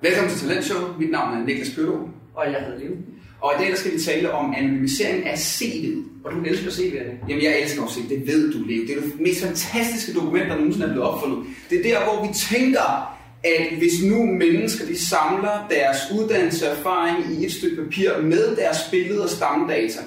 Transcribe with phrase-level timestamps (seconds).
[0.00, 0.80] Velkommen til Talentshow.
[0.98, 1.92] Mit navn er Niklas Pøtto.
[2.34, 2.92] Og jeg hedder Leo.
[3.40, 5.98] Og i dag der skal vi tale om anonymisering af CV'et.
[6.24, 7.28] Og du elsker CV'erne.
[7.28, 8.26] Jamen, jeg elsker at se det.
[8.26, 8.82] ved du, Leo.
[8.86, 11.38] Det er det mest fantastiske dokument, der nogensinde er blevet opfundet.
[11.70, 16.76] Det er der, hvor vi tænker, at hvis nu mennesker de samler deres uddannelse og
[16.76, 20.00] erfaring i et stykke papir med deres billeder og stammedata,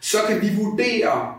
[0.00, 1.34] så kan vi vurdere,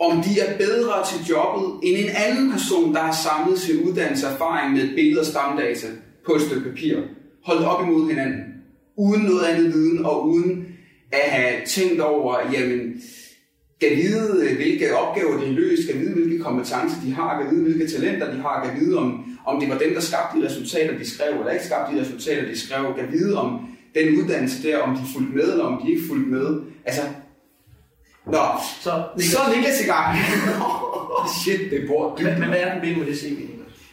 [0.00, 4.26] om de er bedre til jobbet end en anden person, der har samlet sin uddannelse
[4.26, 5.86] og erfaring med et billede og stammedata
[6.26, 6.96] på et stykke papir.
[7.44, 8.40] Holdt op imod hinanden.
[8.96, 10.66] Uden noget andet viden og uden
[11.12, 13.02] at have tænkt over, jamen,
[13.76, 17.92] skal vide, hvilke opgaver de løst, skal vide, hvilke kompetencer de har, skal vide, hvilke
[17.92, 21.10] talenter de har, skal vide, om, om det var dem, der skabte de resultater, de
[21.10, 24.96] skrev, eller ikke skabte de resultater, de skrev, kan vide, om den uddannelse der, om
[24.96, 26.60] de fulgte med, eller om de ikke fulgte med.
[26.84, 27.02] Altså,
[28.26, 28.44] Nå,
[28.82, 29.32] så, Niklas.
[29.32, 30.18] så er Niklas i gang.
[31.42, 32.28] Shit, det bor dybt.
[32.28, 33.38] Men, men hvad er problemet med det CV,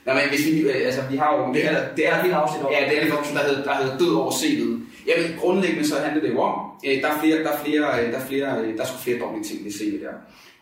[0.05, 1.53] Nej, men hvis vi, altså, vi har jo...
[1.53, 4.13] Det er, det er, helt afsnit Ja, det er en der hedder, der hedder Død
[4.15, 4.79] over CV'et.
[5.07, 6.55] Ja, men grundlæggende så handler det jo om,
[6.85, 8.97] øh, der er flere, der er flere, øh, der er flere, øh, der er sgu
[8.97, 10.13] flere dårlige ting ved CV der.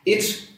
[0.05, 0.49] Et,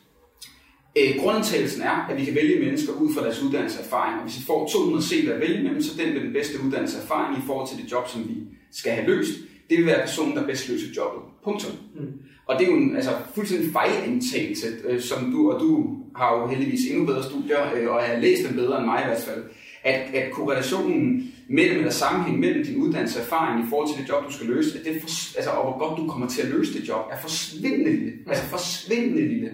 [0.98, 4.16] Øh, grundantagelsen er, at vi kan vælge mennesker ud fra deres uddannelse og erfaring.
[4.18, 6.98] Og hvis vi får 200 CV'er at vælge mellem, så den med den bedste uddannelse
[6.98, 8.36] og erfaring i forhold til det job, som vi
[8.72, 9.32] skal have løst,
[9.70, 11.22] det vil være personen, der bedst løser jobbet.
[11.44, 11.72] Punktum.
[11.96, 12.14] Mm.
[12.48, 16.48] Og det er jo en altså, fuldstændig fejlindtagelse, øh, som du, og du har jo
[16.48, 19.44] heldigvis endnu bedre studier, øh, og har læst dem bedre end mig i hvert fald,
[19.84, 24.10] at, at korrelationen mellem eller sammenhæng mellem din uddannelse og erfaring i forhold til det
[24.10, 26.48] job, du skal løse, at det for, altså, og hvor godt du kommer til at
[26.48, 28.14] løse det job, er forsvindende lille.
[28.28, 29.52] Altså forsvindende lille.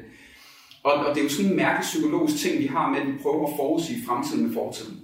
[0.84, 3.14] Og, og det er jo sådan en mærkelig psykologisk ting, vi har med, at vi
[3.22, 5.00] prøver at forudsige fremtiden med fortiden.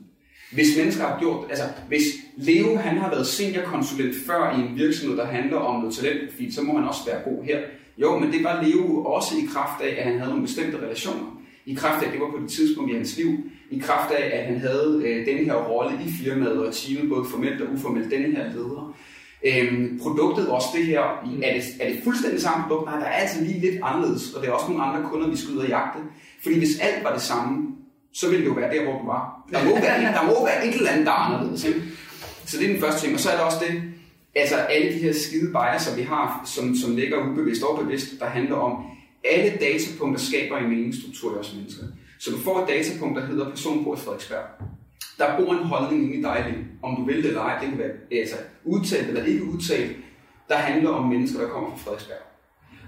[0.51, 2.03] Hvis mennesker har gjort, altså hvis
[2.37, 6.61] Leo han har været seniorkonsulent før i en virksomhed, der handler om noget talentprofil, så
[6.61, 7.59] må han også være god her.
[7.97, 11.42] Jo, men det var Leo også i kraft af, at han havde nogle bestemte relationer.
[11.65, 13.29] I kraft af, at det var på det tidspunkt i hans liv.
[13.69, 17.25] I kraft af, at han havde øh, denne her rolle i firmaet og teamet, både
[17.31, 18.95] formelt og uformelt, denne her leder.
[19.45, 21.01] Øhm, produktet også det her,
[21.43, 22.85] er det, er det fuldstændig samme produkt?
[22.85, 25.37] Nej, der er altid lige lidt anderledes, og det er også nogle andre kunder, vi
[25.37, 25.99] skal ud og jagte.
[26.43, 27.67] Fordi hvis alt var det samme,
[28.13, 29.45] så ville det jo være der, hvor du var.
[29.51, 31.63] Der må være, der må være et eller andet, der er anderledes.
[31.65, 31.81] Ikke?
[32.45, 33.13] Så det er den første ting.
[33.13, 33.81] Og så er der også det,
[34.35, 38.25] altså alle de her skide biaser, vi har, som, som ligger ubevidst og bevidst, der
[38.25, 38.85] handler om,
[39.23, 41.83] alle datapunkter skaber en meningsstruktur i os mennesker.
[42.19, 44.45] Så du får et datapunkt, der hedder person på Frederiksberg.
[45.17, 47.59] Der bor en holdning inde i dig, om du vil det eller ej.
[47.59, 49.91] Det kan være altså, udtalt eller ikke udtalt.
[50.49, 52.17] Der handler om mennesker, der kommer fra Frederiksberg.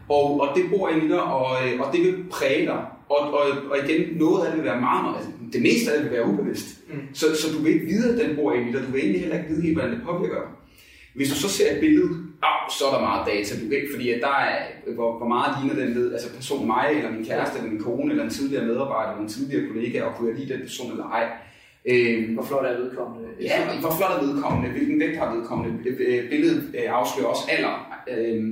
[0.10, 2.86] Og, og det bor inde i dig, og, øh, og det vil præge dig.
[3.10, 5.98] Og, og, og igen, noget af det vil være meget, meget altså, det meste af
[5.98, 6.68] det vil være ubevidst.
[6.90, 7.00] Mm.
[7.14, 8.82] Så, så du vil ikke vide, at den bor inde i dig.
[8.88, 10.50] Du vil egentlig heller ikke vide helt, hvordan det påvirker dig.
[11.16, 14.10] Hvis du så ser et billede, oh, så er der meget data, du ikke, fordi
[14.10, 14.58] at der er,
[14.96, 18.12] hvor, hvor meget ligner den ved, altså person mig, eller min kæreste, eller min kone,
[18.12, 21.10] eller en tidligere medarbejder, eller en tidligere kollega, og kunne jeg lide den person eller
[21.10, 21.28] ej.
[21.86, 23.30] Øh, hvor flot er vedkommende?
[23.42, 24.70] Ja, hvor flot er vedkommende?
[24.70, 25.84] Hvilken vægt har vedkommende?
[26.30, 27.76] Billedet øh, afslører også alder.
[28.08, 28.46] Øh,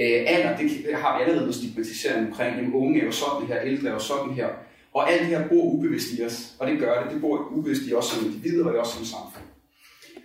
[0.00, 2.56] øh, alder, det har vi allerede noget stigmatisering omkring.
[2.56, 4.48] Jamen, unge er jo sådan her, ældre er jo sådan her.
[4.94, 7.12] Og alt det her bor ubevidst i os, og det gør det.
[7.12, 9.44] Det bor ubevidst i os som individer og også som samfund.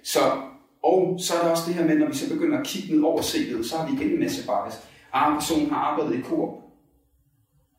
[0.04, 0.20] Så,
[0.92, 3.04] og så er der også det her med, når vi så begynder at kigge ned
[3.04, 4.76] over CV'et, så har vi igen en masse bias.
[5.14, 6.50] Ah, personen har arbejdet i Coop.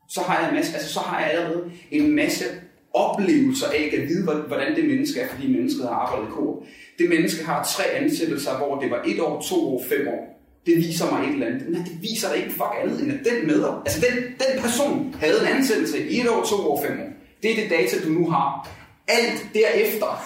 [0.09, 2.45] Så har jeg en masse, altså så har jeg allerede en masse
[2.93, 6.63] oplevelser af at vide, hvordan det menneske er, fordi mennesket har arbejdet i Coop.
[6.99, 10.77] Det menneske har tre ansættelser, hvor det var et år, to år, fem år det
[10.77, 11.69] viser mig et eller andet.
[11.69, 15.15] Men det viser dig ikke fuck andet, end at den med, altså den, den person
[15.19, 17.09] havde en ansættelse i et år, to år, fem år.
[17.43, 18.69] Det er det data, du nu har.
[19.07, 20.23] Alt derefter,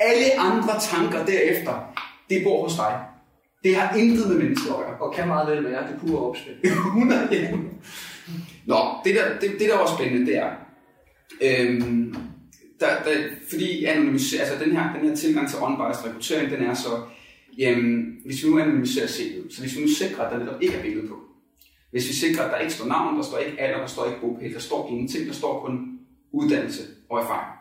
[0.00, 1.94] alle andre tanker derefter,
[2.30, 3.04] det bor hos dig.
[3.64, 4.96] Det har intet med mennesker at gøre.
[5.00, 6.54] Og kan meget vel være, det pure opspil.
[6.64, 7.50] 100, ja.
[8.66, 10.50] Nå, det der, det, det der var spændende, det er,
[11.42, 12.16] øhm,
[12.80, 16.74] der, der, fordi anonymisering, altså den her, den her tilgang til on-biased rekruttering, den er
[16.74, 16.88] så,
[17.58, 20.74] jamen, hvis vi nu anonymiserer CV'et, så hvis vi nu sikrer, at der netop ikke
[20.74, 21.14] er billede på,
[21.90, 24.20] hvis vi sikrer, at der ikke står navn, der står ikke alder, der står ikke
[24.20, 25.98] bopæl, der står ingenting, der står kun
[26.32, 27.52] uddannelse og erfaring,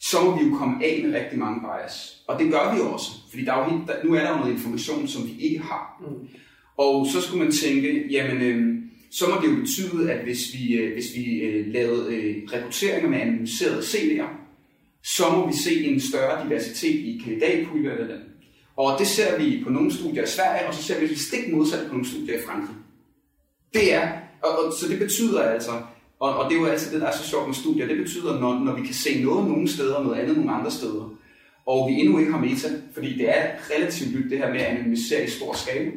[0.00, 2.22] så må vi jo komme af med rigtig mange bias.
[2.28, 4.36] Og det gør vi også, fordi der er jo helt, der, nu er der jo
[4.36, 6.00] noget information, som vi ikke har.
[6.00, 6.28] Mm.
[6.76, 10.74] Og så skulle man tænke, jamen, øh, så må det jo betyde, at hvis vi,
[10.74, 14.28] øh, hvis vi øh, lavede øh, rekrutteringer med anonymiserede CV'er,
[15.02, 18.20] så må vi se en større diversitet i kandidatpuljer
[18.80, 21.52] og det ser vi på nogle studier i Sverige, og så ser vi det stik
[21.52, 22.76] modsat på nogle studier i Frankrig.
[23.74, 24.08] Det er,
[24.42, 25.70] og, og, så det betyder altså,
[26.20, 28.40] og, og det er jo altid det, der er så sjovt med studier, det betyder,
[28.40, 31.14] når, når vi kan se noget nogle steder, og noget andet nogle andre steder,
[31.66, 33.42] og vi endnu ikke har meta, fordi det er
[33.76, 35.90] relativt nyt det her med at anonymisere i stor skala,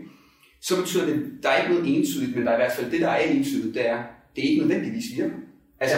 [0.61, 3.01] så betyder det, der er ikke noget entydigt, men der er i hvert fald det,
[3.01, 4.03] der er entydigt, det er,
[4.35, 5.35] det er ikke nødvendigvis virker.
[5.79, 5.97] Altså,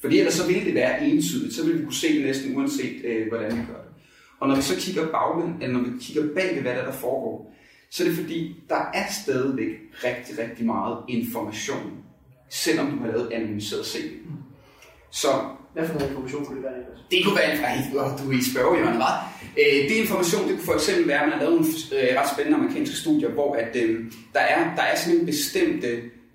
[0.00, 3.04] fordi ellers så ville det være entydigt, så ville vi kunne se det næsten uanset,
[3.04, 3.92] øh, hvordan vi gør det.
[4.40, 6.92] Og når vi så kigger baglæn, eller når vi kigger bag ved, hvad der, der
[6.92, 7.54] foregår,
[7.90, 9.68] så er det fordi, der er stadigvæk
[10.04, 11.92] rigtig, rigtig meget information,
[12.50, 14.02] selvom du har lavet anonymiseret CV.
[15.12, 15.28] Så
[15.74, 16.72] Hvad for noget information kunne det være,
[17.10, 19.24] det kunne være fra, du er i spørgehjørnet, hva'?
[19.60, 21.72] Øh, det information, det kunne for eksempel være, at man har lavet nogle
[22.10, 25.88] øh, ret spændende amerikanske studier, hvor at, øh, der, er, der er sådan en bestemte,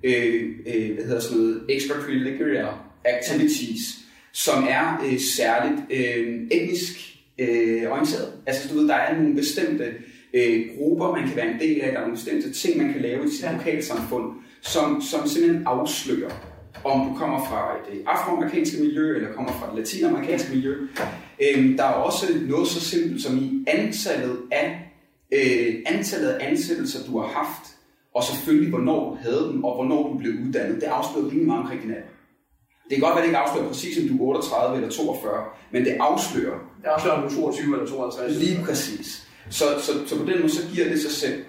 [0.04, 3.82] øh, øh, hvad hedder sådan noget, extracurricular activities,
[4.32, 6.94] som er øh, særligt øh, etnisk
[7.40, 8.34] øh, orienteret.
[8.46, 9.94] Altså du ved, der er nogle bestemte
[10.34, 13.02] øh, grupper, man kan være en del af, der er nogle bestemte ting, man kan
[13.02, 13.52] lave i sit Ja.
[13.58, 14.26] lokalsamfund,
[14.62, 16.32] som, som simpelthen afslører,
[16.84, 20.76] om du kommer fra et øh, afroamerikanske miljø, eller kommer fra et latinamerikanske miljø.
[21.44, 24.92] Øhm, der er også noget så simpelt som i antallet af,
[25.32, 27.64] øh, antallet af ansættelser, du har haft,
[28.16, 30.82] og selvfølgelig hvornår du havde dem, og hvornår du blev uddannet.
[30.82, 32.08] Det afslører rimelig meget omkring din alder.
[32.90, 35.86] Det kan godt være, det ikke afslører præcis, om du er 38 eller 42, men
[35.86, 38.38] det afslører Det er også om du er 22 eller 52.
[38.38, 39.28] Lige præcis.
[39.50, 41.44] Så, så, så på den måde, så giver det sig selv.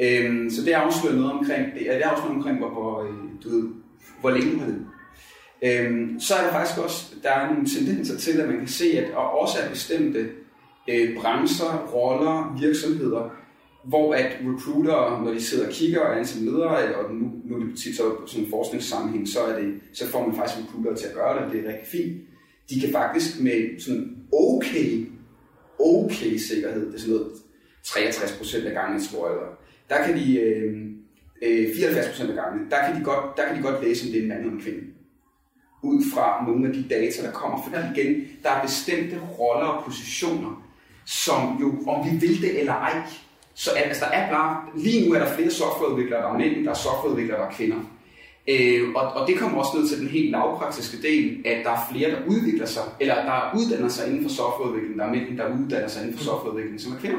[0.00, 3.14] Øhm, så det afslører noget omkring, det, det afslører noget omkring, hvor, hvor, øh,
[3.44, 3.68] du ved,
[4.20, 4.86] hvor længe du har levet.
[5.64, 8.84] Øhm, så er der faktisk også, der er nogle tendenser til, at man kan se,
[8.98, 10.28] at og også er bestemte
[10.88, 13.30] øh, brancher, roller, virksomheder,
[13.84, 17.64] hvor at recruiter, når de sidder og kigger og ansætter ledere, og nu, nu er
[17.66, 20.94] det tit så på sådan en forskningssammenhæng, så, er det, så får man faktisk recruiter
[20.94, 22.22] til at gøre det, og det er rigtig fint.
[22.70, 25.06] De kan faktisk med sådan okay
[25.78, 27.32] okay sikkerhed, det er sådan noget
[27.84, 29.48] 63 procent af gangen, tror jeg, eller
[29.88, 30.76] der kan de, øh,
[31.42, 34.12] øh, 74 procent af gangen, der kan, de godt, der kan de godt læse, om
[34.12, 34.80] det er en mand eller en kvinde.
[35.82, 37.62] Ud fra nogle af de data, der kommer.
[37.62, 40.66] Fordi igen, der er bestemte roller og positioner,
[41.04, 43.02] som jo, om vi vil det eller ej,
[43.54, 46.70] så altså, der er bare, lige nu er der flere softwareudviklere, der er mænd, der
[46.70, 47.76] er softwareudviklere, der er kvinder.
[48.48, 51.88] Øh, og, og det kommer også ned til den helt lavpraktiske del, at der er
[51.92, 55.58] flere, der udvikler sig, eller der uddanner sig inden for softwareudvikling, der er mænd, der
[55.58, 57.18] uddanner sig inden for softwareudvikling, som er kvinder.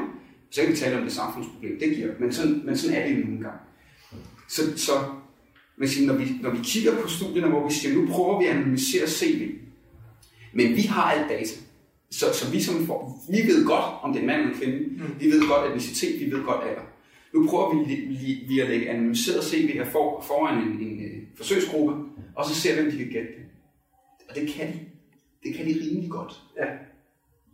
[0.50, 3.18] Så kan vi tale om det samfundsproblem, det giver, men sådan, men sådan er det
[3.18, 3.58] nogle gange.
[4.48, 4.92] Så, så
[5.76, 8.46] man siger, når, vi, når vi kigger på studierne, hvor vi siger, nu prøver vi
[8.46, 9.50] at analysere CV,
[10.52, 11.60] men vi har alt data.
[12.10, 14.60] Så, så vi, som for, vi ved godt, om det er en mand eller en
[14.60, 14.78] kvinde.
[14.78, 15.20] Mm.
[15.20, 16.82] Vi ved godt etnicitet, vi ved godt alder.
[17.34, 17.94] Nu prøver vi,
[18.48, 21.94] vi at lægge analyseret CV'er for, foran en, en, en forsøgsgruppe,
[22.36, 23.44] og så ser vi, om de kan gætte det.
[24.28, 24.78] Og det kan de.
[25.42, 26.32] Det kan de rimelig godt.
[26.58, 26.66] Ja.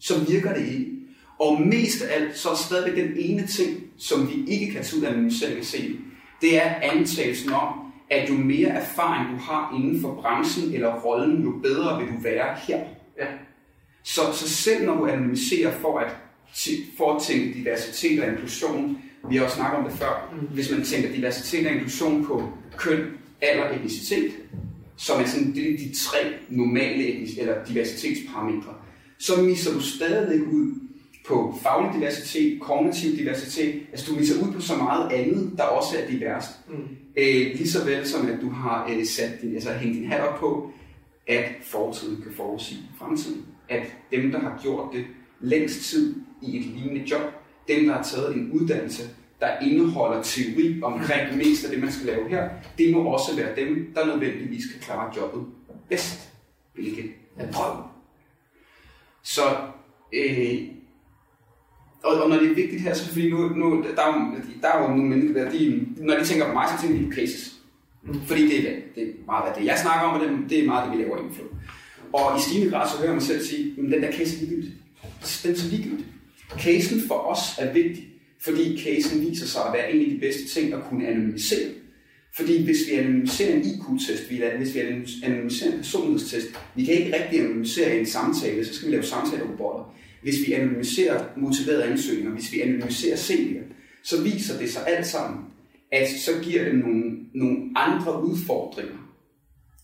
[0.00, 0.93] Så virker det ikke.
[1.38, 5.00] Og mest af alt, så er stadigvæk den ene ting, som vi ikke kan tage
[5.00, 5.96] ud af analysering af CV.
[6.40, 11.42] Det er antagelsen om, at jo mere erfaring du har inden for branchen eller rollen,
[11.42, 12.78] jo bedre vil du være her.
[13.18, 13.26] Ja.
[14.02, 16.16] Så, så selv når du analyserer for at,
[16.96, 18.98] for at tænke diversitet og inklusion,
[19.28, 20.46] vi har også snakket om det før, mm.
[20.46, 23.06] hvis man tænker diversitet og inklusion på køn,
[23.40, 24.32] alder og etnicitet,
[24.96, 28.74] som er sådan det er de tre normale etnis- eller diversitetsparametre,
[29.18, 30.74] så misser du stadigvæk ud
[31.28, 35.98] på faglig diversitet, kognitiv diversitet, altså du misser ud på så meget andet, der også
[35.98, 36.50] er diverst.
[36.68, 36.74] Mm.
[37.16, 40.20] Øh, lige så vel som at du har øh, sat din, altså hængt din hat
[40.20, 40.70] op på,
[41.26, 43.46] at fortiden kan forudsige fremtiden.
[43.68, 45.04] At dem, der har gjort det
[45.40, 47.32] længst tid i et lignende job,
[47.68, 49.02] dem, der har taget en uddannelse,
[49.40, 52.48] der indeholder teori omkring det meste af det, man skal lave her,
[52.78, 55.46] det må også være dem, der nødvendigvis kan klare jobbet
[55.88, 56.32] bedst,
[56.74, 57.76] hvilket er drøm.
[59.22, 59.42] Så,
[60.12, 60.73] øh,
[62.04, 64.68] og, og når det er vigtigt her, så fordi nu, nu der, er jo, der
[64.68, 67.12] er jo nogle mennesker, der, de, når de tænker på mig, så tænker de på
[67.12, 67.54] cases.
[68.02, 68.20] Mm.
[68.26, 70.66] Fordi det er, det er meget af det, jeg snakker om, og det, det er
[70.66, 71.44] meget det, vi laver for.
[72.12, 74.72] Og i stigende grad, så hører mig selv sige, at den der case er ligegyldig.
[75.42, 76.06] Den er så ligegyldig.
[76.58, 78.08] Casen for os er vigtig,
[78.40, 81.70] fordi casen viser sig at være en af de bedste ting at kunne anonymisere.
[82.36, 84.22] Fordi hvis vi anonymiserer en IQ-test,
[84.58, 84.80] hvis vi
[85.22, 89.94] anonymiserer en personlighedstest, vi kan ikke rigtig anonymisere en samtale, så skal vi lave samtalerobotter.
[90.24, 93.64] Hvis vi anonymiserer motiverede ansøgninger, hvis vi anonymiserer CV'er,
[94.04, 95.44] så viser det sig alt sammen,
[95.92, 97.02] at så giver det nogle,
[97.34, 98.98] nogle andre udfordringer.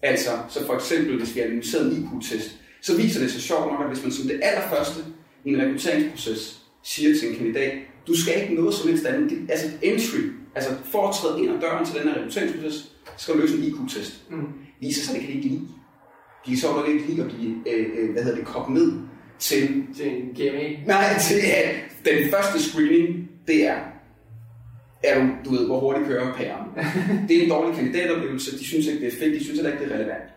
[0.02, 2.50] Altså, så for eksempel, hvis vi anonymiserer en IQ-test,
[2.82, 5.00] så viser det sig sjovt nok, at hvis man som det allerførste
[5.44, 7.72] i en rekrutteringsproces siger til en kandidat,
[8.06, 10.20] du skal ikke noget som helst andet, det, altså entry,
[10.54, 13.62] altså for at træde ind ad døren til den her rekrutteringsproces, skal du løse en
[13.62, 14.30] IQ-test.
[14.30, 14.46] Mm.
[14.80, 15.60] Viser sig, det kan de ikke lide.
[16.46, 18.92] De kan så nok ikke lide at blive, øh, øh, hvad hedder det, kogt ned
[19.40, 20.68] til, Til en GMA.
[20.86, 23.78] nej, til at den første screening, det er,
[25.04, 26.66] er du, du ved, hvor hurtigt kører pæren.
[27.28, 29.84] det er en dårlig kandidatoplevelse, de synes ikke, det er fedt, de synes heller ikke,
[29.84, 30.30] det er relevant.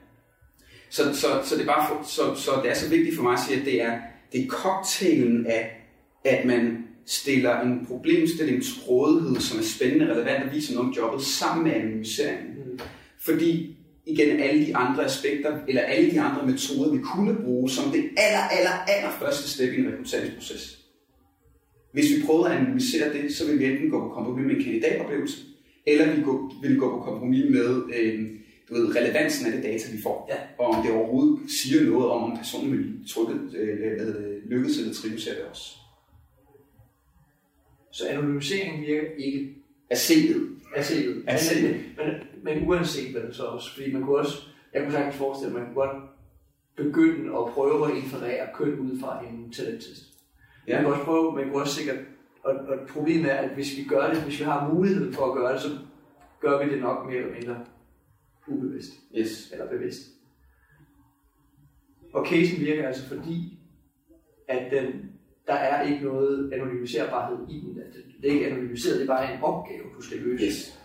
[0.89, 3.33] Så, så, så, det er bare for, så, så det er så vigtigt for mig
[3.33, 3.99] at sige, at det er,
[4.31, 5.87] det er cocktailen af,
[6.25, 10.93] at man stiller en problemstilling til rådighed, som er spændende, relevant og viser noget om
[10.95, 12.53] jobbet, sammen med anonymiseringen.
[12.65, 12.79] Mm.
[13.19, 17.91] Fordi igen alle de andre aspekter, eller alle de andre metoder, vi kunne bruge som
[17.91, 20.79] det aller, aller, aller første step i en rekrutteringsproces,
[21.91, 24.63] Hvis vi prøvede at anonymisere det, så ville vi enten gå på kompromis med en
[24.63, 25.37] kandidatoplevelse,
[25.87, 26.23] eller vi
[26.61, 28.29] ville gå på kompromis med øh,
[28.69, 30.29] du ved, relevansen af det data, vi får.
[30.31, 30.63] Ja.
[30.63, 35.27] Og om det overhovedet siger noget om, om personen vil trykket, øh, lykkes eller trives
[35.27, 35.71] af det også.
[37.91, 39.49] Så anonymisering virker ikke
[39.89, 40.39] Af CV'et.
[40.75, 41.23] af CV'et.
[41.27, 42.03] Af Men, CV'et.
[42.03, 45.53] men, men uanset hvad det så også, fordi man kunne også, jeg kunne sagtens forestille
[45.53, 46.03] mig, at man kunne godt
[46.75, 50.03] begynde at prøve at inferere køn ud fra en talenttest.
[50.67, 50.73] Ja.
[50.75, 51.97] Man kan også prøve, man kunne også sikkert,
[52.43, 55.33] og, og problemet er, at hvis vi gør det, hvis vi har mulighed for at
[55.37, 55.69] gøre det, så
[56.41, 57.65] gør vi det nok mere eller mindre
[58.47, 59.51] ubevidst, Yes.
[59.51, 60.01] eller bevidst.
[62.13, 63.59] Og casen virker altså fordi,
[64.47, 65.11] at den,
[65.47, 67.75] der er ikke noget anonymiserbarhed i den.
[67.75, 70.45] Det, det er ikke anonymiseret, det er bare en opgave, du skal løse.
[70.45, 70.79] Yes.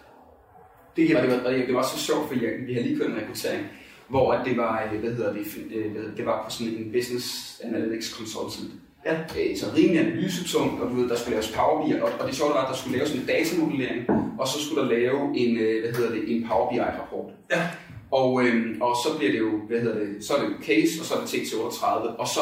[0.99, 3.17] Det giver det var, det var så sjovt, fordi jeg, vi har lige kørt en
[3.17, 3.67] rekruttering,
[4.09, 6.93] hvor det var, øh, hvad hedder det, øh, hvad hedder- det var på sådan en
[6.93, 7.27] business
[7.65, 8.71] analytics consultant.
[9.07, 9.15] Ja.
[9.39, 12.35] Øh, Så rimelig analysetungt, og du ved, der skulle laves Power BI, og, og det
[12.37, 14.01] sjove var, at der skulle laves en datamodellering,
[14.41, 15.51] og så skulle der lave en,
[15.83, 17.31] hvad hedder det, en Power BI-rapport.
[17.55, 17.63] Ja.
[18.11, 20.93] Og, øhm, og så bliver det jo, hvad hedder det, så er det jo case,
[21.01, 21.85] og så er det T38,
[22.23, 22.41] og så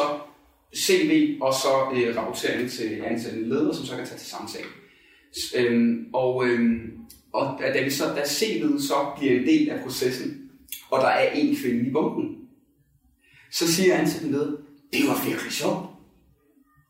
[0.75, 4.69] CV, og så øh, rapportering til ansatte ledere, som så kan tage til samtale.
[5.57, 6.81] Øhm, og, øhm,
[7.33, 10.37] og da, da, vi så, da CV'et så bliver en del af processen,
[10.91, 12.35] og der er en kvinde i bunken,
[13.51, 14.51] så siger han til den leder,
[14.93, 15.85] det var virkelig sjovt.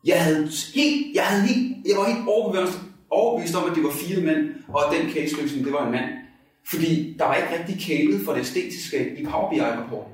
[0.04, 2.78] Jeg havde helt, jeg havde helt, jeg var helt overbevist,
[3.10, 6.10] overbevist om, at det var fire mænd, og at den case-løsning, det var en mand.
[6.70, 10.12] Fordi der var ikke rigtig kælet for det æstetiske i Power BI-rapporten.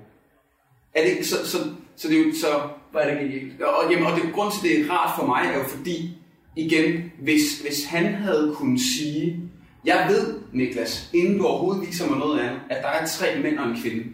[0.95, 1.59] Er det, ikke- så, så,
[1.97, 2.69] så det er jo så...
[2.93, 3.63] hvad er det genialt.
[3.63, 6.11] Og, jamen, og det, grund til, det er rart for mig, er jo fordi,
[6.57, 9.41] igen, hvis, hvis han havde kunnet sige,
[9.87, 13.59] jeg ved, Niklas, inden du overhovedet viser mig noget andet, at der er tre mænd
[13.59, 14.05] og en kvinde.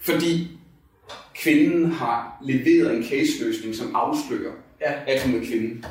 [0.00, 0.48] Fordi
[1.42, 4.92] kvinden har leveret en case-løsning, som afslører, Ja.
[5.06, 5.82] at hun er kvinde.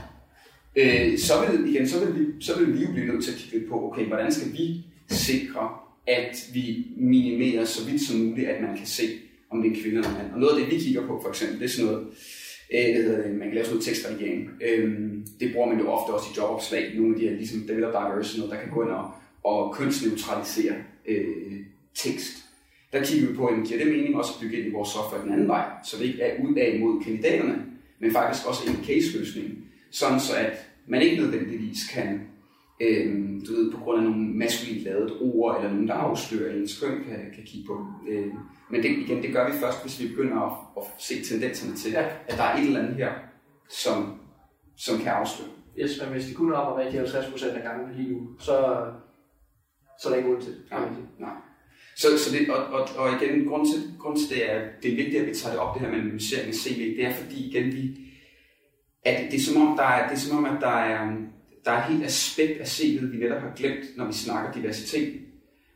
[0.76, 3.38] Øh, så vil, igen, så vil, vi, så vil vi jo blive nødt til at
[3.38, 5.70] kigge lidt på, okay, hvordan skal vi sikre,
[6.08, 9.04] at vi minimerer så vidt som muligt, at man kan se,
[9.52, 10.34] om det er en kvinde eller en mand.
[10.34, 12.08] Og noget af det, vi kigger på, for eksempel, det er sådan noget,
[12.74, 14.50] øh, det det, man kan lave sådan noget tekstredigering.
[14.62, 15.02] Øh,
[15.40, 16.96] det bruger man jo ofte også i jobopslag.
[16.96, 19.12] Nogle af de her, ligesom developer og sådan noget, der kan gå ind og,
[19.44, 21.60] og kønsneutralisere øh,
[21.94, 22.46] tekst.
[22.94, 25.24] Der kigger vi på, at giver det mening også at bygge ind i vores software
[25.24, 27.66] den anden vej, så det ikke er ud af imod kandidaterne,
[28.00, 29.58] men faktisk også en case-løsning,
[29.92, 32.22] sådan så at man ikke nødvendigvis kan,
[32.82, 36.80] øh, du ved, på grund af nogle maskulint lavet ord, eller nogen, der afslører ens
[36.80, 37.88] køn, kan, kan kigge på.
[38.10, 38.28] Øh,
[38.72, 41.92] men det, igen, det gør vi først, hvis vi begynder at, at se tendenserne til,
[41.92, 42.06] Ja.
[42.28, 43.12] at der er et eller andet her,
[43.70, 44.20] som,
[44.78, 45.50] som kan afsløre.
[45.80, 48.54] Yes, men hvis de kun rammer rigtig 50% af gangen lige nu, så,
[50.02, 50.64] så er der ikke grund til det.
[51.20, 51.30] Nej.
[51.98, 54.96] Så, så det, og, og, og igen, grund til, grund til det er, det er
[54.96, 57.50] vigtigt, at vi tager det op, det her med anonymisering af CV, det er fordi,
[57.50, 57.98] igen, vi,
[59.04, 61.12] at det er som om, der er, det er som om, at der er,
[61.66, 65.22] der er et helt aspekt af CV'et, vi netop har glemt, når vi snakker diversitet.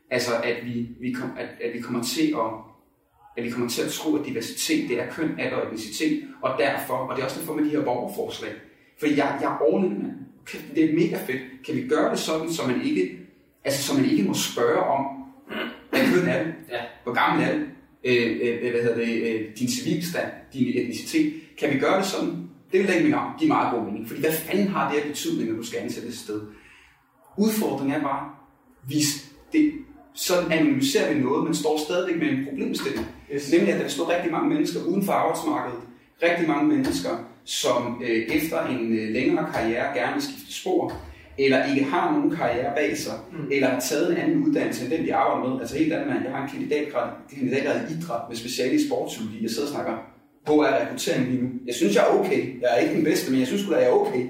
[0.10, 2.70] Altså, at vi, vi, kom, at, at vi kommer til at
[3.38, 6.60] at vi kommer til at tro, at diversitet det er køn, alder og etnicitet, og
[6.60, 8.52] derfor, og det er også derfor med de her borgerforslag,
[9.00, 9.58] for jeg, jeg er.
[10.42, 11.42] Okay, det er mega fedt.
[11.66, 13.20] Kan vi gøre det sådan, så man ikke,
[13.64, 15.06] altså, så man ikke må spørge om,
[15.90, 16.54] hvad køn er det?
[16.72, 16.82] Ja.
[17.04, 17.66] Hvor gammel er det?
[18.04, 19.22] Øh, øh, hvad hedder det?
[19.22, 21.34] Øh, din civilstand, din etnicitet.
[21.60, 22.49] Kan vi gøre det sådan?
[22.72, 24.08] Det vil da ikke give meget god mening.
[24.08, 26.42] Fordi hvad fanden har det her betydning, når du skal ansætte et sted?
[27.38, 28.30] Udfordringen er bare,
[28.88, 29.72] hvis det,
[30.14, 33.08] sådan anonymiserer vi noget, men står stadigvæk med en problemstilling.
[33.34, 33.52] Yes.
[33.52, 35.82] Nemlig, at der står rigtig mange mennesker uden for arbejdsmarkedet.
[36.24, 37.10] Rigtig mange mennesker,
[37.46, 40.94] som øh, efter en øh, længere karriere gerne vil skifte spor,
[41.38, 43.48] eller ikke har nogen karriere bag sig, mm.
[43.52, 45.62] eller har taget en anden uddannelse end den, de arbejder med.
[45.62, 46.24] Altså helt andet, mand.
[46.24, 49.42] Jeg har en kandidatgrad, kandidatgrad i idræt med speciale i sportspsykologi.
[49.44, 49.98] Jeg sidder og snakker,
[50.50, 51.50] hvor er rekrutteringen lige nu?
[51.66, 52.62] Jeg synes, jeg er okay.
[52.62, 54.26] Jeg er ikke den bedste, men jeg synes da, jeg er okay.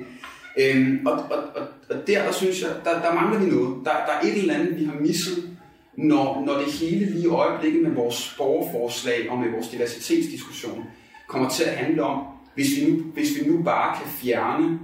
[0.59, 3.75] Øhm, og, og, og, og der, der synes jeg, der, der mangler vi noget.
[3.85, 5.49] Der, der er et eller andet, vi har misset,
[5.97, 10.83] når, når det hele lige i øjeblikket med vores borgerforslag og med vores diversitetsdiskussion
[11.27, 12.23] kommer til at handle om,
[12.55, 14.79] hvis vi nu, hvis vi nu bare kan fjerne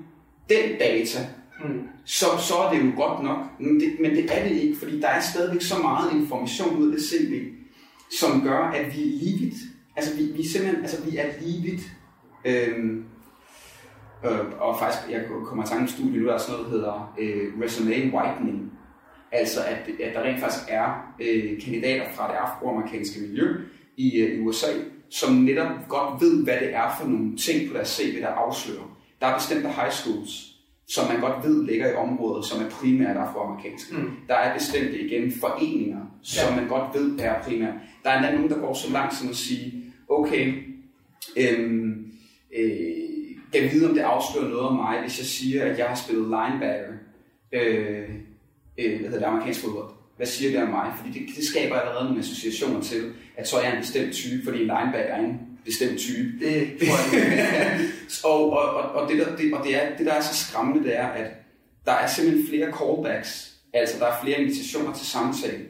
[0.49, 1.19] den data,
[1.63, 1.81] Mm.
[2.05, 3.37] så, så er det jo godt nok.
[3.59, 6.91] Men det, men det er det ikke, fordi der er stadigvæk så meget information ud
[6.91, 7.41] af det CV,
[8.19, 9.53] som gør, at vi er livet.
[9.95, 11.79] Altså vi, vi er simpelthen, altså vi er livet.
[12.45, 13.05] Øhm,
[14.25, 16.77] øh, og faktisk, jeg kommer i tanke om studie nu, der er sådan noget, der
[16.77, 18.71] hedder øh, resume whitening.
[19.31, 23.55] Altså at, at der rent faktisk er øh, kandidater fra det afroamerikanske miljø
[23.97, 24.67] i øh, USA,
[25.09, 28.97] som netop godt ved, hvad det er for nogle ting på deres CV, der afslører.
[29.21, 30.31] Der er bestemte high schools,
[30.87, 33.95] som man godt ved ligger i områder, som er primært afroamerikanske.
[33.95, 34.11] Mm.
[34.27, 36.59] Der er bestemte igen foreninger, som Ja.
[36.61, 37.73] man godt ved er primært.
[38.03, 40.53] Der er endda nogen, der går så langt som at sige, okay,
[41.37, 42.11] øhm,
[42.57, 43.05] øh,
[43.61, 46.25] kan vide, om det afslører noget om mig, hvis jeg siger, at jeg har spillet
[46.25, 46.91] linebacker,
[47.51, 48.09] øh,
[48.77, 49.89] øh, hvad hedder det, amerikansk fodbold.
[50.17, 50.93] Hvad siger det om mig?
[50.97, 54.43] Fordi det, det skaber allerede nogle associationer til, at så er jeg en bestemt type,
[54.43, 56.45] fordi en linebacker er en bestemt type.
[56.45, 57.79] Det tror jeg.
[58.31, 60.83] og, og, og, og, det, der, det, og det, er, det, der er så skræmmende,
[60.83, 61.31] det er, at
[61.85, 65.63] der er simpelthen flere callbacks, altså der er flere invitationer til samtale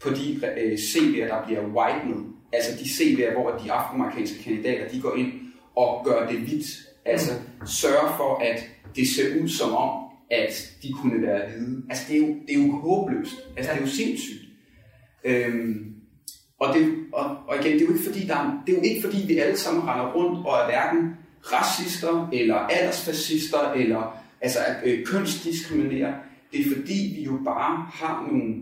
[0.00, 5.00] på de øh, CV'er, der bliver whitened, altså de CV'er, hvor de afroamerikanske kandidater, de
[5.00, 5.32] går ind
[5.76, 6.66] og gør det hvidt,
[7.04, 7.32] altså
[7.66, 8.64] sørger for, at
[8.96, 9.90] det ser ud som om,
[10.30, 11.82] at de kunne være hvide.
[11.90, 14.42] Altså det er jo, det er jo håbløst, altså det er jo sindssygt.
[15.24, 15.94] Øhm,
[16.60, 18.82] og, det, og, og igen, det er jo ikke fordi, der er, det er jo
[18.82, 21.16] ikke fordi, vi alle sammen render rundt og er hverken
[21.52, 26.14] racister, eller aldersfascister, eller altså øh, kønsdiskriminerer.
[26.52, 28.54] Det er fordi, vi jo bare har nogle,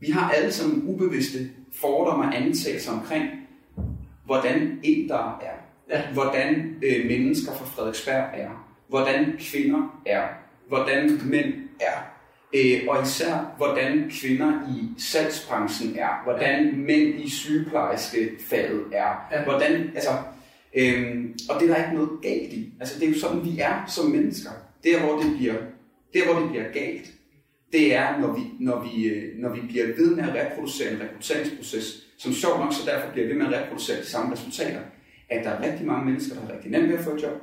[0.00, 1.38] vi har alle sammen ubevidste
[1.72, 3.24] fordomme og antagelser omkring,
[4.24, 5.58] hvordan der er.
[5.90, 6.12] Ja.
[6.12, 8.48] Hvordan øh, mennesker fra Frederiksberg er.
[8.88, 10.22] Hvordan kvinder er.
[10.68, 11.98] Hvordan mænd er.
[12.54, 16.22] Øh, og især, hvordan kvinder i salgsbranchen er.
[16.24, 19.28] Hvordan mænd i sygeplejerskefaget er.
[19.32, 19.44] Ja.
[19.44, 20.10] Hvordan, altså,
[20.74, 22.72] øh, og det er der ikke noget galt i.
[22.80, 24.50] Altså, det er jo sådan, vi er som mennesker.
[24.84, 25.54] Der, hvor det bliver,
[26.14, 27.12] der, hvor det bliver galt,
[27.72, 31.00] det er, når vi, når, vi, øh, når vi bliver ved med at reproducere en
[31.00, 34.80] rekrutteringsproces, som sjovt nok så derfor bliver ved med at reproducere de samme resultater,
[35.28, 37.42] at der er rigtig mange mennesker, der har rigtig nemt ved at få et job,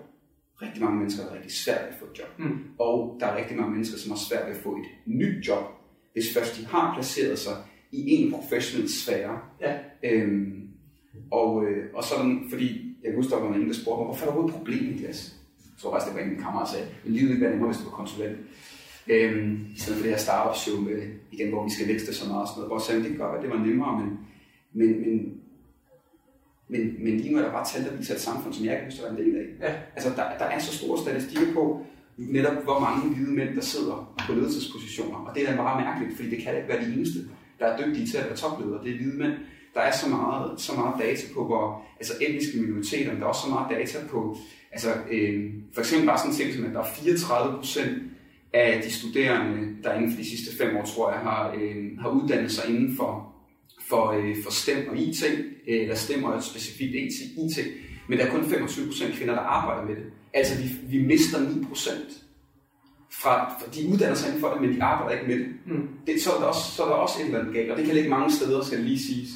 [0.61, 2.59] rigtig mange mennesker, der har rigtig svært ved at få et job, mm.
[2.79, 5.63] og der er rigtig mange mennesker, som har svært ved at få et nyt job,
[6.13, 7.55] hvis først de har placeret sig
[7.91, 9.39] i en professionel sfære.
[9.61, 9.73] Ja.
[10.03, 10.67] Øhm,
[11.31, 14.25] og, øh, og sådan, fordi jeg kan huske, der var en, der spurgte mig, hvorfor
[14.25, 15.31] er der overhovedet et problem i klasse?
[15.57, 17.71] Jeg tror faktisk, det var en af mine kammerater, sagde, men livet ville være nemmere,
[17.71, 18.37] hvis du var konsulent.
[19.09, 22.27] Øhm, I stedet for det her startup show med, igen, hvor vi skal vækste så
[22.27, 22.71] meget og sådan noget.
[22.71, 24.09] Hvor sagde, det kan godt være, det var nemmere, men,
[24.73, 25.41] men, men,
[26.67, 28.85] men, men lige nu er der bare tal, der viser et samfund, som jeg ikke
[28.85, 29.67] at være en del af.
[29.67, 29.73] Ja.
[29.95, 31.85] Altså, der, der er så store statistikker på,
[32.17, 35.17] netop hvor mange hvide mænd, der sidder på ledelsespositioner.
[35.17, 37.19] Og det er da meget mærkeligt, fordi det kan ikke være de eneste,
[37.59, 38.83] der er dygtige til at være topledere.
[38.83, 39.33] Det er hvide mænd.
[39.73, 43.29] Der er så meget, så meget data på, hvor altså etniske minoriteter, men der er
[43.29, 44.37] også så meget data på,
[44.71, 47.97] altså øh, for eksempel bare sådan en ting som, at der er 34 procent
[48.55, 52.09] af de studerende, der inden for de sidste fem år, tror jeg, har, øh, har
[52.09, 53.33] uddannet sig inden for,
[53.89, 57.57] for, øh, for STEM og IT, øh, eller STEM og specifikt IT,
[58.09, 60.03] men der er kun 25% kvinder, der arbejder med det.
[60.33, 62.25] Altså, vi, vi mister 9%
[63.11, 65.47] fra, for de uddanner sig inden for det, men de arbejder ikke med det.
[65.65, 65.89] Mm.
[66.07, 67.85] det så, er der også, så er der også et eller andet galt, og det
[67.85, 69.29] kan ligge mange steder, skal det lige siges.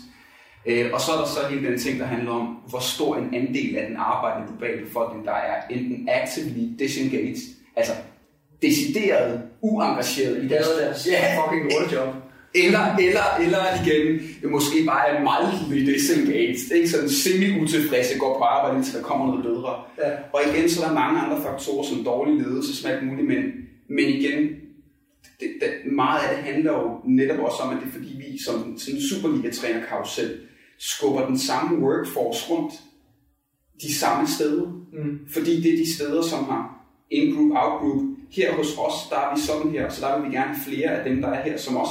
[0.65, 3.33] Øh, og så er der så hele den ting, der handler om, hvor stor en
[3.33, 7.91] andel af den arbejdende globale befolkning, der er enten actively disengaged, altså
[8.61, 12.15] decideret uengageret i deres, deres ja, fucking lortejob.
[12.55, 16.89] Eller, eller, eller igen, måske bare er mildly disengaged, ikke?
[16.89, 19.83] sådan semi-utilfredse, går på arbejde, indtil der kommer noget bedre.
[19.97, 20.11] Ja.
[20.33, 23.43] Og igen, så er der mange andre faktorer, som dårlig ledelse, som alt muligt, men,
[23.89, 24.41] men igen,
[25.39, 28.43] det, det, meget af det handler jo netop også om, at det er fordi vi
[28.45, 30.37] som sådan en Superliga-træner karusel
[30.79, 32.73] skubber den samme workforce rundt
[33.81, 34.65] de samme steder.
[34.93, 35.19] Mm.
[35.33, 36.78] Fordi det er de steder, som har
[37.11, 40.53] in-group, out-group, her hos os, der er vi sådan her, så der vil vi gerne
[40.53, 41.89] have flere af dem, der er her som os.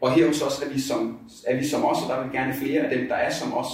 [0.00, 2.36] Og her hos os er vi som, er vi som os, og der vil vi
[2.36, 3.66] gerne have flere af dem, der er som os.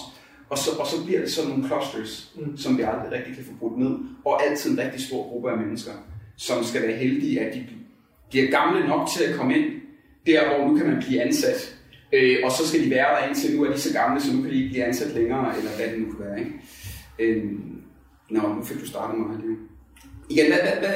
[0.50, 2.56] Og så, og så bliver det sådan nogle clusters, mm.
[2.56, 3.98] som vi aldrig rigtig kan få brudt ned.
[4.24, 5.92] Og altid en rigtig stor gruppe af mennesker,
[6.36, 7.66] som skal være heldige, at de
[8.30, 9.66] bliver gamle nok til at komme ind
[10.26, 11.76] der, hvor nu kan man blive ansat.
[12.12, 14.42] Øh, og så skal de være der indtil nu er de så gamle, så nu
[14.42, 16.38] kan de ikke blive ansat længere, eller hvad det nu kan være.
[16.38, 16.52] Ikke?
[17.18, 17.44] Øh,
[18.30, 19.36] nå, nu fik du startet mig.
[19.36, 19.56] Det.
[20.30, 20.94] Igen, hvad, hvad, hvad,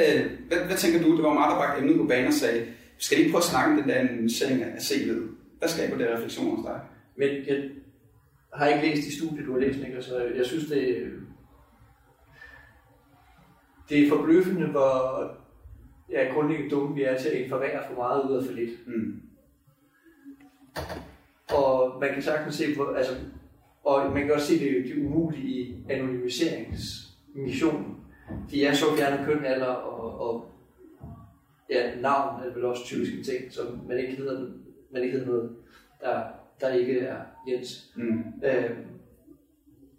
[0.48, 1.16] hvad, hvad, tænker du?
[1.16, 2.66] Det var meget, der bragte emnet på banen og sagde,
[2.98, 5.22] skal vi ikke prøve at snakke om den der analysering af CV'et?
[5.58, 6.80] Hvad skaber det refleksion hos dig?
[7.16, 7.70] Men jeg
[8.54, 10.02] har ikke læst i studiet, du har læst, ikke?
[10.02, 11.12] Så jeg synes, det,
[13.88, 15.30] det er forbløffende, hvor
[16.10, 18.86] ja, grundlæggende dumme vi er til at inferere for meget ud af for lidt.
[18.86, 19.22] Mm.
[21.54, 23.12] Og man kan sagtens se på, altså,
[23.84, 27.99] og man kan også se det, det umulige i anonymiseringsmissionen
[28.50, 30.50] de er så fjerne køn, alder og, og
[31.70, 34.46] ja, navn er vel også typiske ting, som man ikke hedder,
[34.90, 35.50] man ikke hedder noget,
[36.00, 36.22] der,
[36.60, 37.16] der ikke er
[37.48, 37.92] Jens.
[37.96, 38.18] Mm.
[38.44, 38.70] Øh,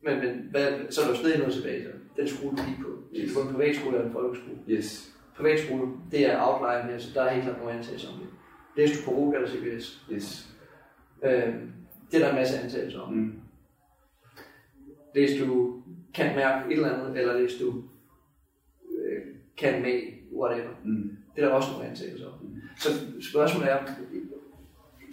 [0.02, 1.84] men, men hvad, så er der jo stadig noget tilbage.
[1.84, 1.90] Så.
[2.18, 2.90] Den skole, du gik på.
[3.16, 3.34] Yes.
[3.34, 4.58] På en privatskole eller en folkeskole.
[4.70, 5.12] Yes.
[5.38, 8.28] Privatskole, det er outline her, så der er helt klart nogle antagelser om det.
[8.78, 10.06] Læste du på RUG eller CBS?
[10.12, 10.50] Yes.
[11.24, 11.54] Øh,
[12.12, 13.14] det er der en masse antagelser om.
[13.14, 13.34] Mm.
[15.16, 15.82] Læste du
[16.14, 17.84] kan mærke et eller andet, eller læste du
[19.62, 20.02] kan med,
[20.40, 20.70] whatever.
[20.86, 21.18] Mm.
[21.36, 22.34] Det er der også nogle antagelser om.
[22.42, 22.62] Mm.
[22.78, 22.90] Så
[23.32, 23.78] spørgsmålet er,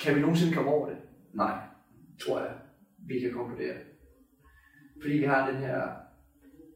[0.00, 0.96] kan vi nogensinde komme over det?
[1.32, 1.58] Nej,
[2.24, 2.52] tror jeg,
[2.98, 3.76] vi kan konkludere.
[5.00, 5.82] Fordi vi har den her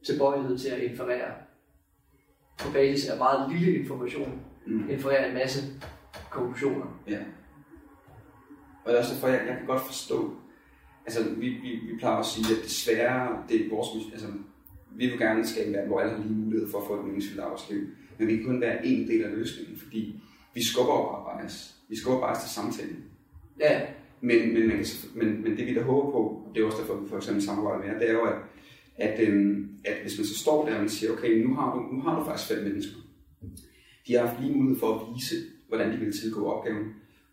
[0.05, 1.31] tilbøjelighed til at inferere
[2.59, 4.89] på basis af meget lille information, Mm.
[4.89, 5.73] inferere en masse
[6.29, 7.01] konklusioner.
[7.07, 7.19] Ja.
[8.83, 10.35] Og det er også derfor, jeg, jeg kan godt forstå,
[11.05, 14.27] altså vi, vi, vi plejer at sige, at desværre, det er vores, altså
[14.97, 17.05] vi vil gerne skabe en verden, hvor alle har lige mulighed for at få et
[17.05, 17.81] meningsfyldt arbejdsliv.
[18.17, 20.19] Men vi kan kun være en del af løsningen, fordi
[20.53, 21.75] vi skubber over bias.
[21.89, 23.03] Vi skubber bias til samtalen.
[23.59, 23.81] Ja,
[24.21, 26.77] Men, men, man kan, men, men det vi der håber på, og det er også
[26.77, 28.35] derfor, vi for eksempel samarbejder med jer, det er jo, at,
[28.95, 31.95] at, øhm, at hvis man så står der og man siger, okay, nu har du,
[31.95, 32.95] nu har du faktisk fem mennesker.
[34.07, 35.35] De har haft lige mulighed for at vise,
[35.67, 36.85] hvordan de vil tilgå opgaven,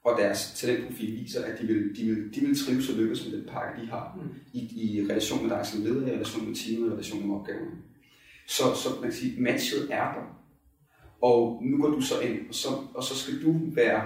[0.05, 3.39] og deres talentprofil viser, at de vil, de vil, de vil trives og lykkes med
[3.39, 4.29] den pakke, de har, Mm.
[4.53, 4.61] i,
[4.99, 7.71] i relation med dig som leder, i relation med teamet, i relation med opgaverne.
[8.49, 10.37] Så, så man kan sige, matchet er der.
[11.23, 14.03] Og nu går du så ind, og så, og så skal du være,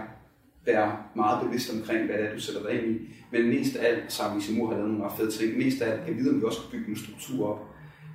[0.67, 2.99] være meget bevidst omkring, hvad det er, du sætter dig ind i.
[3.33, 5.93] Men mest af alt, har Lise Mor har lavet nogle ret fede ting, mest af
[5.93, 7.61] alt kan vide, om vi også kan bygge en struktur op,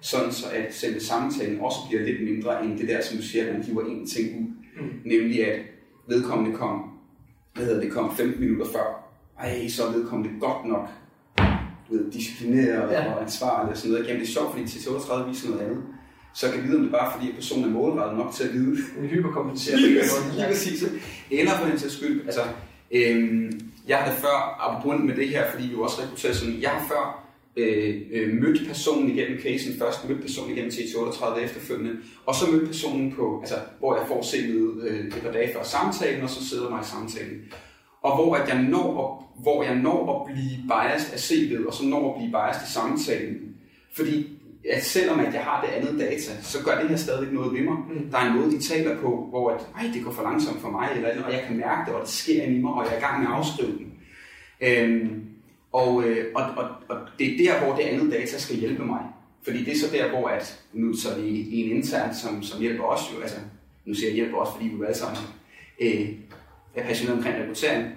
[0.02, 3.48] sådan så at selve samtalen også bliver lidt mindre end det der, som du siger,
[3.48, 4.48] at man hiver en ting ud.
[4.82, 4.90] Mm.
[5.06, 5.62] Nemlig at
[6.08, 6.89] vedkommende kom,
[7.60, 9.06] hvad hedder det, kom 15 minutter før.
[9.40, 10.88] Ej, så er vedkommende godt nok
[11.90, 13.14] du ved, disciplineret Ja.
[13.14, 14.08] og ansvarlig og sådan noget.
[14.08, 15.84] Jamen det er sjovt, fordi T38 viser noget andet.
[16.34, 18.44] Så jeg kan vide, om det er bare fordi, at personen er målrettet nok til
[18.44, 19.78] at vide, en hyperkompensere.
[19.82, 20.00] Lige
[20.48, 20.84] præcis.
[21.32, 22.42] Eller for den sags skyld, altså,
[22.92, 26.62] øhm, jeg har da før, apropos med det her, fordi vi jo også rekrutterer sådan,
[26.62, 27.29] jeg har før
[27.60, 32.68] øh, øh, mødt personen igennem casen først, mødt personen igennem T38 efterfølgende, og så mødt
[32.68, 34.50] personen på, altså, hvor jeg får set
[34.82, 37.42] øh, et par dage før samtalen, og så sidder mig i samtalen.
[38.02, 41.74] Og hvor, at jeg når at, hvor jeg når at blive biased af CV'et, og
[41.74, 43.38] så når at blive biased i samtalen.
[43.96, 47.54] Fordi at selvom at jeg har det andet data, så gør det her stadigvæk noget
[47.54, 47.78] ved mig.
[47.90, 48.10] Mm.
[48.12, 50.70] Der er en måde, de taler på, hvor at, Ej, det går for langsomt for
[50.70, 52.98] mig, eller, og jeg kan mærke det, og det sker i mig, og jeg er
[52.98, 53.94] i gang med at afskrive den.
[54.62, 55.30] Øhm,
[55.72, 59.02] og, øh, og, og, og det er der, hvor det andet data skal hjælpe mig.
[59.44, 62.62] Fordi det er så der, hvor at, nu så er det en intern, som, som
[62.62, 63.38] hjælper os jo, altså
[63.86, 65.18] nu siger jeg hjælper os, fordi vi jo alle sammen
[65.82, 66.10] øh,
[66.76, 67.88] er passionerede omkring rekruttering.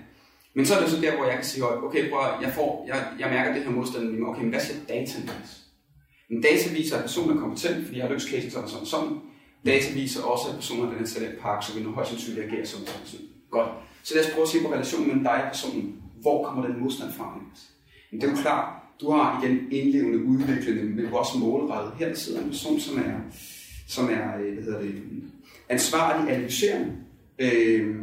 [0.55, 3.07] Men så er det så der, hvor jeg kan sige, okay, prøv, jeg, får, jeg,
[3.19, 5.63] jeg mærker det her modstand, men okay, men hvad siger dataen vis?
[6.31, 9.21] Men data viser, at personen er kompetent, fordi jeg har løst casen sådan sådan, sådan.
[9.67, 12.67] Data viser også, at personen har den her talentpark, så vi nu højst sandsynligt agerer
[12.67, 13.07] sådan sådan.
[13.07, 13.27] sådan.
[13.51, 13.71] Godt.
[14.03, 16.02] Så lad os prøve at se på relationen mellem dig og personen.
[16.23, 17.39] Hvor kommer den modstand fra?
[17.43, 17.71] Niels?
[18.11, 21.93] Men det er jo klart, du har igen indlevende, udviklende, men er også målrettet.
[21.99, 23.21] Her der sidder en person, som er,
[23.89, 25.03] som er øh, hvad hedder det,
[25.69, 26.93] ansvarlig analyserende.
[27.39, 27.97] Øh,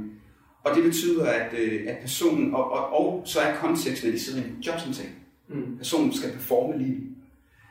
[0.63, 4.19] og det betyder, at, øh, at personen, og, og, og så er konteksten, at de
[4.19, 5.10] sidder i en jobsamtale.
[5.47, 5.77] Mm.
[5.77, 6.97] Personen skal performe lige.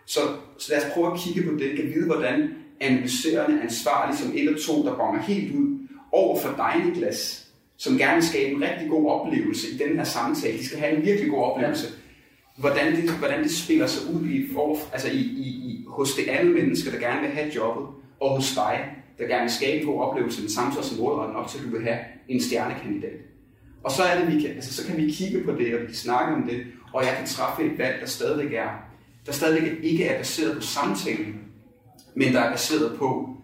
[0.06, 0.20] Så,
[0.58, 1.76] så lad os prøve at kigge på det.
[1.76, 2.48] Kan vide, hvordan
[2.80, 5.78] analyserende ansvarlig som et eller to, der bonger helt ud
[6.12, 7.47] over for dig, Niklas,
[7.78, 10.58] som gerne vil skabe en rigtig god oplevelse i den her samtale.
[10.58, 11.86] De skal have en virkelig god oplevelse.
[12.56, 16.28] Hvordan det, hvordan det spiller sig ud i, for, altså i, i, i, hos det
[16.28, 17.86] andet menneske, der gerne vil have jobbet,
[18.20, 18.84] og hos dig,
[19.18, 21.70] der gerne vil skabe en god oplevelse, men samtidig også målrettet nok til, at du
[21.70, 23.20] vil have en stjernekandidat.
[23.84, 25.86] Og så er det, vi kan, altså, så kan vi kigge på det, og vi
[25.86, 28.68] kan snakke om det, og jeg kan træffe et valg, der stadigvæk er,
[29.26, 31.40] der stadigvæk ikke er baseret på samtalen,
[32.14, 33.36] men der er baseret på,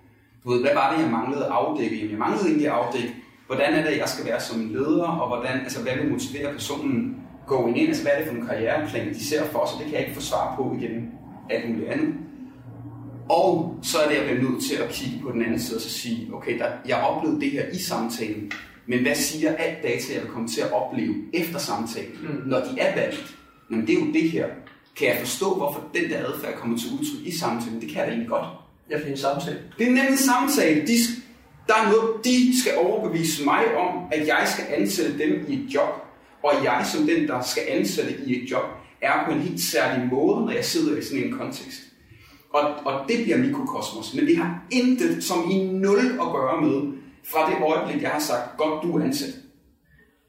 [0.44, 1.97] du ved, hvad var det, jeg manglede at afdække?
[1.97, 3.14] Jamen, jeg manglede egentlig at afdække,
[3.46, 7.16] hvordan er det, jeg skal være som leder, og hvordan, altså, hvad vil motivere personen
[7.46, 9.94] going ind, altså hvad er det for en karriereplan, de ser for sig, det kan
[9.94, 11.02] jeg ikke få svar på igennem
[11.50, 12.14] alt muligt andet.
[13.28, 15.80] Og så er det, jeg bliver nødt til at kigge på den anden side og
[15.83, 18.52] så sige, okay, der, jeg oplevede det her i samtalen,
[18.87, 22.48] men hvad siger alt data, jeg vil komme til at opleve efter samtalen, Mm.
[22.48, 23.35] når de er valgt?
[23.68, 24.46] Men det er jo det her.
[24.98, 27.80] Kan jeg forstå, hvorfor den der adfærd kommer til udtryk i samtalen?
[27.80, 28.46] Det kan jeg da egentlig godt.
[28.90, 29.59] Jeg finder en samtale.
[29.78, 30.80] Det er nemlig en samtale.
[30.87, 30.96] De,
[31.68, 35.74] der er noget, de skal overbevise mig om, at jeg skal ansætte dem i et
[35.74, 36.05] job.
[36.42, 38.64] Og jeg som den, der skal ansætte i et job,
[39.00, 41.81] er på en helt særlig måde, når jeg sidder i sådan en kontekst.
[42.55, 44.14] Og, og det bliver mikrokosmos.
[44.14, 46.92] Men det har intet som i nul at gøre med,
[47.24, 49.35] fra det øjeblik, jeg har sagt, godt du er ansat.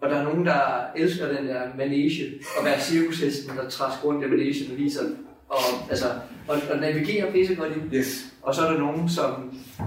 [0.02, 0.62] Og der er nogen, der
[0.96, 5.02] elsker den der manege, og være cirkushesten, der træsker rundt i managen og viser,
[5.50, 6.06] og, altså,
[6.48, 7.96] og, og navigerer pisse godt i.
[7.96, 8.35] Yes.
[8.46, 9.32] Og så er der nogen, som,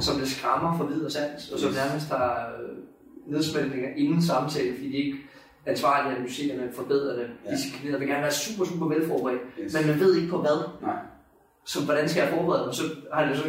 [0.01, 2.77] som det skræmmer for vid og sans, og som nærmest har øh,
[3.33, 5.19] nedsmeltninger inden samtale, fordi de ikke
[5.67, 7.51] er ansvarlige, analyserende, forbedrende, Ja.
[7.51, 7.57] ja.
[7.57, 9.75] disciplinerede, vil gerne være super, super velforberedt, Yes.
[9.75, 10.59] men man ved ikke på hvad.
[10.83, 10.97] Nej.
[11.67, 12.75] Så hvordan skal jeg forberede mig?
[12.75, 13.45] Så, har det, så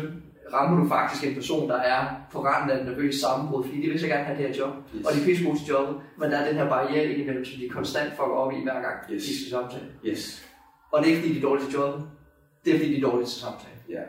[0.53, 3.87] rammer du faktisk en person, der er på randen af en nervøs sammenbrud, fordi de
[3.89, 5.05] vil så gerne have det her job, Yes.
[5.05, 7.59] og de er pisse gode til jobbet, men der er den her barriere indimellem, som
[7.59, 9.23] de konstant fucker op i hver gang, Yes.
[9.23, 9.85] de skal samtale.
[10.05, 10.45] Yes.
[10.91, 12.05] Og det er ikke fordi, de er dårlige til jobbet,
[12.65, 13.75] det er fordi, de er dårlige til samtale.
[13.89, 14.01] Ja.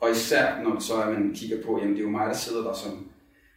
[0.00, 2.26] Og især når det så er, at man kigger på, jamen det er jo mig,
[2.26, 2.92] der sidder der som,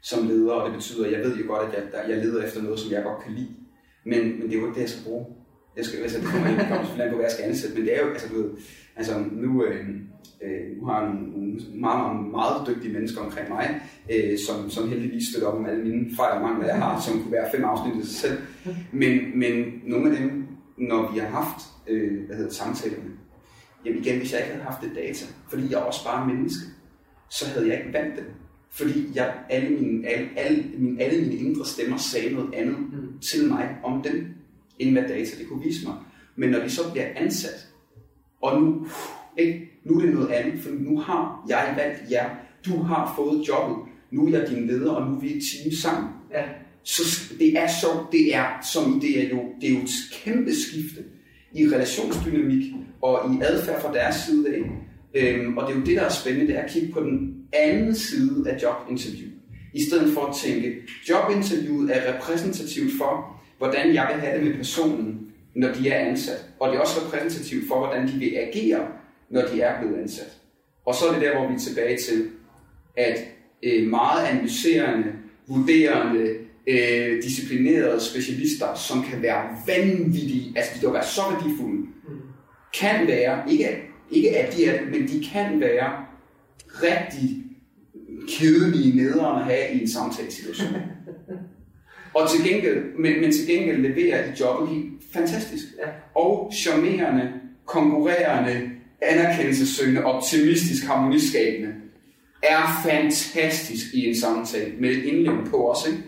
[0.02, 2.44] som leder, og det betyder, at jeg ved jo godt, at jeg, der, jeg leder
[2.44, 3.50] efter noget, som jeg godt kan lide.
[4.06, 5.26] Men, men det er jo ikke det, jeg skal bruge.
[5.78, 7.98] Jeg skal, altså, det kommer ind, kommer selvfølgelig på, hvad jeg skal ansætte, men det
[7.98, 8.50] er jo, altså du ved,
[8.96, 9.86] altså nu, øh,
[10.46, 13.82] Øh, nu har jeg nogle, nogle meget, meget, meget dygtige mennesker omkring mig,
[14.14, 17.22] øh, som, som heldigvis støtter op om alle mine fejl og mangler, jeg har, som
[17.22, 18.38] kunne være fem afsnit i sig selv.
[19.02, 20.46] Men, men nogle af dem,
[20.78, 23.10] når vi har haft øh, hvad hedder, samtalerne,
[23.86, 26.66] jamen igen, hvis jeg ikke havde haft det data, fordi jeg er også bare menneske,
[27.30, 28.26] så havde jeg ikke valgt det.
[28.72, 33.20] Fordi jeg, alle, mine, alle, alle, mine, alle mine indre stemmer sagde noget andet mm.
[33.20, 34.28] til mig om dem,
[34.80, 35.96] end hvad data det kunne vise mig.
[36.36, 37.68] Men når de så bliver ansat,
[38.42, 38.88] og nu,
[39.38, 42.30] ikke, nu er det noget andet, for nu har jeg valgt jer,
[42.66, 43.78] du har fået jobbet,
[44.12, 46.10] nu er jeg din leder, og nu er vi et team sammen.
[46.32, 46.44] Ja.
[46.84, 50.56] Så det er så, det er som det er jo, det er jo et kæmpe
[50.56, 51.04] skifte
[51.54, 52.64] i relationsdynamik
[53.02, 54.62] og i adfærd fra deres side af.
[55.16, 57.36] Øhm, og det er jo det, der er spændende, det er at kigge på den
[57.54, 59.30] anden side af jobinterview.
[59.74, 60.76] I stedet for at tænke,
[61.10, 66.46] jobinterviewet er repræsentativt for, hvordan jeg vil have det med personen, når de er ansat.
[66.60, 68.88] Og det er også repræsentativt for, hvordan de vil agere,
[69.30, 70.38] når de er blevet ansat.
[70.86, 72.30] Og så er det der, hvor vi er tilbage til,
[72.98, 73.20] at
[73.64, 75.12] øh, meget analyserende,
[75.48, 76.36] vurderende,
[76.68, 81.88] øh, disciplinerede specialister, som kan være vanvittige, altså de kan være så værdifulde, mm.
[82.80, 83.68] kan være, ikke,
[84.12, 85.92] ikke at de er men de kan være
[86.68, 87.44] rigtig
[88.28, 90.74] kedelige nederen at have i en samtalesituation.
[92.16, 95.64] Og til gengæld, men, men til gengæld leverer de jobbet helt fantastisk.
[95.80, 95.90] Ja.
[96.22, 97.32] Og charmerende,
[97.66, 98.70] konkurrerende,
[99.02, 101.74] anerkendelsessøgende, optimistisk, harmoniskabende
[102.44, 106.04] er fantastisk i en samtale med indlæg på os, ikke?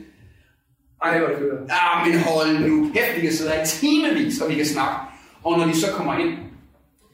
[1.04, 1.58] Ej, hvor det hører.
[1.70, 4.96] Ah, men hold nu kæft, vi kan sidde her timevis, og vi kan snakke.
[5.44, 6.38] Og når de så kommer ind,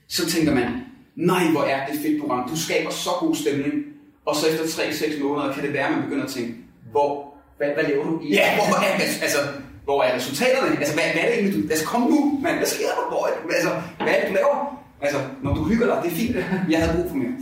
[0.07, 0.67] så tænker man,
[1.15, 2.49] nej, hvor er det fedt program.
[2.49, 3.73] Du skaber så god stemning.
[4.25, 6.53] Og så efter 3-6 måneder kan det være, at man begynder at tænke,
[6.91, 7.33] hvor...
[7.57, 8.33] Hvad, hvad laver du i?
[8.33, 9.37] Ja, hvor er, altså,
[9.83, 10.77] hvor er resultaterne?
[10.77, 11.69] Altså, hvad, hvad er det egentlig, du...
[11.69, 12.57] Altså, kom nu, mand.
[12.57, 13.29] Hvad sker der, hvor?
[13.55, 14.81] Altså, hvad er det, du laver?
[15.01, 16.35] Altså, når du hygger dig, det er fint.
[16.69, 17.33] Jeg havde brug for mere.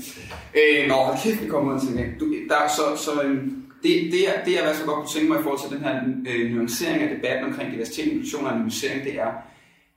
[0.60, 2.06] Øh, nå, hold kæft, vi kommer ud til det.
[2.20, 5.30] Du, der, så, så øhm, det, det, er, det, jeg i hvert godt kunne tænke
[5.30, 5.96] mig i forhold til den her
[6.30, 9.32] øh, nuancering af debatten omkring diversitet, inklusion og anonymisering, det er,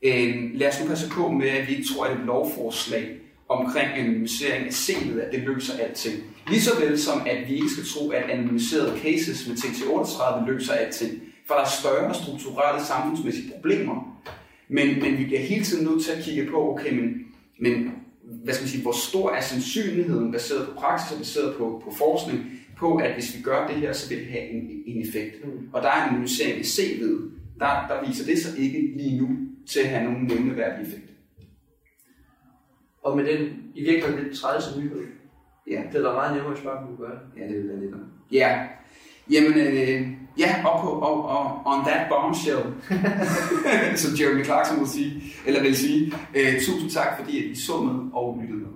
[0.03, 3.19] øh, lad os nu passe på med, at vi ikke tror, at et lovforslag
[3.49, 6.17] omkring anonymisering af selet, at det løser alting.
[6.49, 11.13] Ligeså vel som, at vi ikke skal tro, at anonymiserede cases med TT38 løser alting.
[11.47, 14.19] For der er større strukturelle samfundsmæssige problemer.
[14.69, 17.15] Men, men vi bliver hele tiden nødt til at kigge på, okay, men,
[17.61, 17.93] men
[18.45, 21.95] hvad skal man sige, hvor stor er sandsynligheden, baseret på praksis og baseret på, på
[21.99, 22.41] forskning,
[22.83, 25.45] på at hvis vi gør det her, så vil det have en, en effekt.
[25.45, 25.69] Mm.
[25.73, 27.21] Og der er en analysering i CV'et,
[27.59, 29.29] der, der viser det så ikke lige nu
[29.67, 31.11] til at have nogen nævneværdig effekt.
[33.03, 33.41] Og med den
[33.75, 35.03] i virkeligheden lidt træls nyhed,
[35.71, 35.83] ja.
[35.93, 37.41] det er da meget nemmere at spørge, om du gør det.
[37.41, 37.95] Ja, det vil være lidt
[38.33, 38.67] Ja,
[39.31, 42.63] jamen, øh, ja, og, på, og, og on that bombshell,
[44.03, 48.11] som Jeremy Clarkson vil sige, eller vil sige, øh, tusind tak, fordi I så med
[48.13, 48.72] og lyttede med.